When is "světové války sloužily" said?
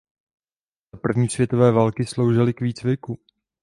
1.29-2.53